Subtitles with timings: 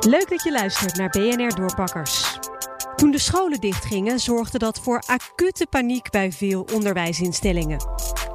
[0.00, 2.38] Leuk dat je luistert naar BNR Doorpakkers.
[2.96, 7.78] Toen de scholen dichtgingen, zorgde dat voor acute paniek bij veel onderwijsinstellingen.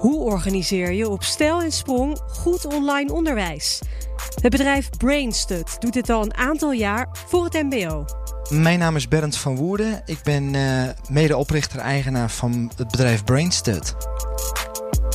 [0.00, 3.80] Hoe organiseer je op stijl en sprong goed online onderwijs?
[4.40, 8.04] Het bedrijf Brainstud doet dit al een aantal jaar voor het MBO.
[8.50, 10.02] Mijn naam is Bernd van Woerden.
[10.04, 13.94] Ik ben uh, medeoprichter-eigenaar van het bedrijf Brainstud.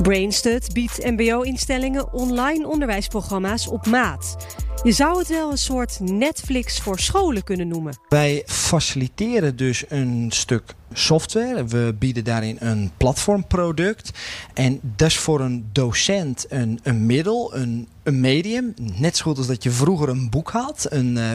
[0.00, 4.36] Brainstud biedt MBO-instellingen online onderwijsprogramma's op maat.
[4.82, 7.98] Je zou het wel een soort Netflix voor scholen kunnen noemen.
[8.08, 11.64] Wij faciliteren dus een stuk software.
[11.64, 14.10] We bieden daarin een platformproduct.
[14.54, 18.74] En dat is voor een docent een, een middel, een, een medium.
[18.96, 21.30] Net zo goed als dat je vroeger een boek had, een uh,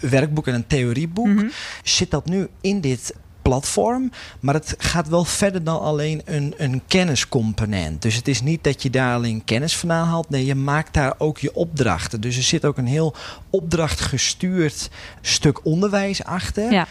[0.00, 1.26] werkboek en een theorieboek.
[1.26, 1.50] Mm -hmm.
[1.82, 4.10] Zit dat nu in dit platform.
[4.40, 8.02] Maar het gaat wel verder dan alleen een, een kenniscomponent.
[8.02, 10.30] Dus het is niet dat je daar alleen kennis vandaan haalt.
[10.30, 12.20] Nee, je maakt daar ook je opdrachten.
[12.20, 13.14] Dus er zit ook een heel
[13.50, 14.90] opdrachtgestuurd
[15.20, 16.72] stuk onderwijs achter.
[16.72, 16.86] Ja.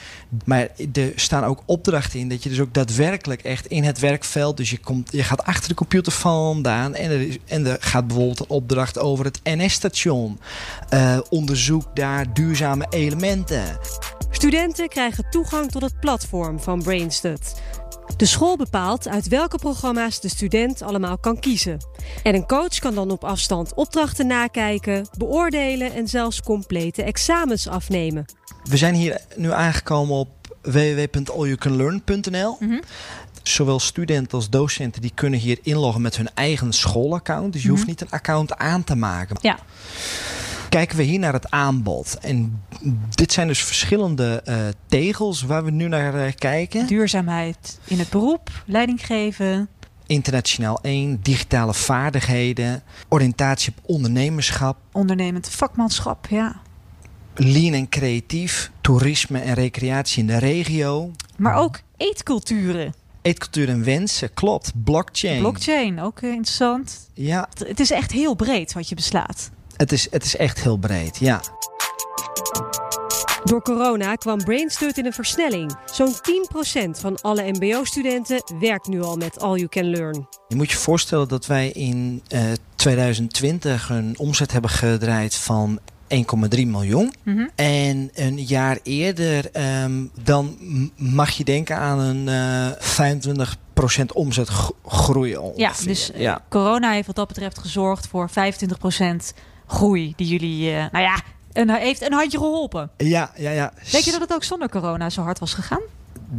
[0.46, 4.58] Maar er staan ook opdrachten in dat je dus ook daadwerkelijk echt in het werkveld.
[4.58, 6.96] Dus je, komt, je gaat achter de computer vandaan.
[6.96, 10.40] En er, is, en er gaat bijvoorbeeld een opdracht over het NS-station.
[10.94, 13.64] Uh, onderzoek daar duurzame elementen.
[14.32, 17.62] Studenten krijgen toegang tot het platform van Brainstud.
[18.18, 21.78] De school bepaalt uit welke programma's de student allemaal kan kiezen.
[22.24, 28.26] En een coach kan dan op afstand opdrachten nakijken, beoordelen en zelfs complete examens afnemen.
[28.64, 30.30] We zijn hier nu aangekomen op
[30.62, 32.58] www.allyoucanlearn.nl.
[32.60, 32.82] Mm -hmm.
[33.44, 37.54] Zowel studenten als docenten die kunnen hier inloggen met hun eigen schoolaccount.
[37.54, 37.84] Dus je mm -hmm.
[37.86, 39.38] hoeft niet een account aan te maken.
[39.42, 39.60] Ja
[40.72, 42.18] kijken we hier naar het aanbod.
[42.22, 42.64] En
[43.10, 44.56] dit zijn dus verschillende uh,
[44.88, 46.88] tegels waar we nu naar uh, kijken.
[46.88, 49.70] Duurzaamheid in het beroep, leiding geven.
[50.08, 54.78] Internationaal 1, digitale vaardigheden, oriëntatie op ondernemerschap.
[54.92, 56.62] Ondernemend vakmanschap, ja.
[57.36, 61.12] Lean en creatief, toerisme en recreatie in de regio.
[61.38, 62.94] Maar ook eetculturen.
[63.22, 64.72] Eetcultuur en wensen, klopt.
[64.84, 65.40] Blockchain.
[65.40, 67.10] Blockchain, ook interessant.
[67.14, 67.50] Ja.
[67.66, 69.52] Het is echt heel breed wat je beslaat.
[69.82, 71.42] Het is, het is echt heel breed, ja.
[73.44, 75.76] Door corona kwam Brainstud in een versnelling.
[75.86, 80.28] Zo'n 10% van alle MBO-studenten werkt nu al met All You Can Learn.
[80.48, 82.42] Je moet je voorstellen dat wij in uh,
[82.76, 85.86] 2020 een omzet hebben gedraaid van 1,3
[86.50, 87.14] miljoen.
[87.24, 87.50] Mm -hmm.
[87.56, 89.50] En een jaar eerder,
[89.84, 90.58] um, dan
[90.96, 93.58] mag je denken aan een uh, 25
[94.14, 94.50] omzet
[94.86, 95.38] groei.
[95.56, 96.44] Ja, dus ja.
[96.50, 98.78] corona heeft wat dat betreft gezorgd voor 25
[99.72, 101.22] groei die jullie, uh, nou ja,
[101.54, 102.92] een, heeft een handje geholpen.
[102.98, 103.74] Ja, ja, ja.
[103.92, 105.82] Denk je dat het ook zonder corona zo hard was gegaan?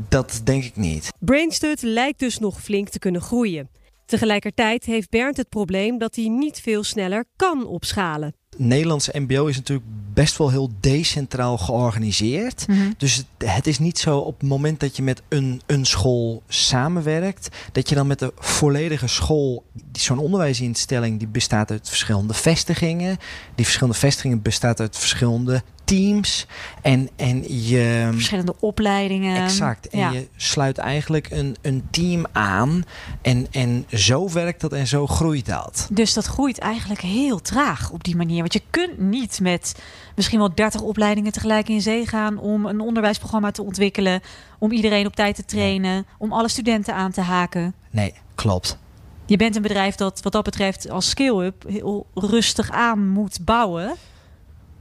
[0.09, 1.09] Dat denk ik niet.
[1.19, 3.69] Brainstud lijkt dus nog flink te kunnen groeien.
[4.07, 8.35] Tegelijkertijd heeft Bernd het probleem dat hij niet veel sneller kan opschalen.
[8.57, 12.69] Nederlands MBO is natuurlijk best wel heel decentraal georganiseerd.
[12.69, 12.95] Mm -hmm.
[12.97, 16.43] Dus het, het, is niet zo op het moment dat je met een, een school
[16.49, 23.19] samenwerkt, dat je dan met de volledige school, zo'n onderwijsinstelling, die bestaat uit verschillende vestigingen.
[23.55, 26.47] Die verschillende vestigingen bestaat uit verschillende teams
[26.83, 28.09] en, en je...
[28.13, 29.43] Verschillende opleidingen.
[29.43, 29.89] Exact.
[29.89, 30.11] En ja.
[30.11, 32.85] je sluit eigenlijk een, een team aan
[33.23, 35.89] en, en zo werkt dat en zo groeit dat.
[35.91, 38.39] Dus dat groeit eigenlijk heel traag op die manier.
[38.39, 39.83] Want je kunt niet met
[40.17, 44.21] misschien wel 30 opleidingen tegelijk in zee gaan om een onderwijsprogramma te ontwikkelen,
[44.59, 46.05] om iedereen op tijd te trainen, nee.
[46.19, 47.75] om alle studenten aan te haken.
[47.91, 48.79] Nee, klopt.
[49.27, 53.95] Je bent een bedrijf dat wat dat betreft als scale-up heel rustig aan moet bouwen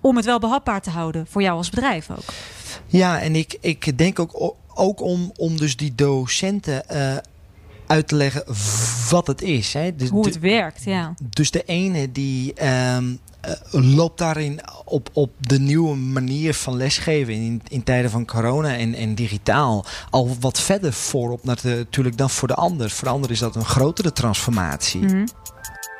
[0.02, 2.34] om het wel behapbaar te houden voor jou als bedrijf ook.
[2.88, 7.18] Ja, en ik, ik denk ook, ook om, om dus die docenten uh,
[7.88, 8.44] uit te leggen
[9.10, 9.74] wat het is.
[9.74, 9.96] Hè.
[9.96, 11.14] Dus, Hoe het werkt, ja.
[11.30, 12.54] Dus de ene die
[12.96, 18.26] um, uh, loopt daarin op, op de nieuwe manier van lesgeven in, in tijden van
[18.26, 22.90] corona en, en digitaal al wat verder voorop natuurlijk dan voor de ander.
[22.90, 25.02] Voor de ander is dat een grotere transformatie.
[25.02, 25.28] Mm -hmm.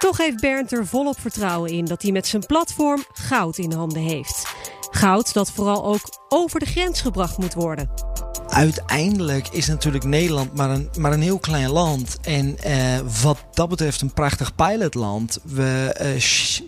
[0.02, 4.02] Toch heeft Bernd er volop vertrouwen in dat hij met zijn platform goud in handen
[4.02, 4.54] heeft.
[4.92, 8.11] Goud dat vooral ook over de grens gebracht moet worden.
[8.52, 12.18] Uiteindelijk is natuurlijk Nederland maar een, maar een heel klein land.
[12.22, 15.40] En uh, wat dat betreft een prachtig pilotland.
[15.44, 16.08] We uh,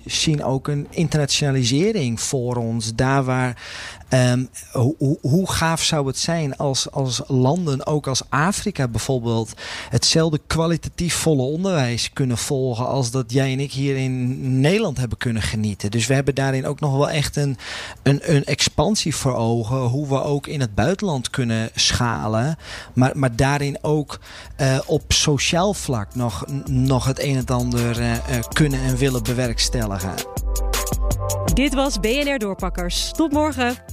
[0.06, 2.96] zien ook een internationalisering voor ons.
[2.96, 3.58] Daar waar
[4.72, 9.54] hoe, hoe, gaaf zou het zijn als, als landen, ook als Afrika bijvoorbeeld,
[9.90, 15.18] hetzelfde kwalitatief volle onderwijs kunnen volgen als dat jij en ik hier in Nederland hebben
[15.18, 15.92] kunnen genieten.
[15.92, 17.58] Dus we hebben daarin ook nog wel echt een,
[18.04, 22.58] een, een expansie voor ogen, hoe we ook in het buitenland kunnen schalen,
[22.94, 24.20] maar, maar daarin ook
[24.62, 28.20] uh, op sociaal vlak nog, nog het een en ander
[28.54, 30.14] kunnen en willen bewerkstelligen.
[31.54, 33.12] Dit was BNR Doorpakkers.
[33.12, 33.93] Tot morgen.